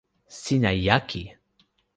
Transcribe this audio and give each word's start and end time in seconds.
sina 0.37 0.71
jaki! 0.85 1.23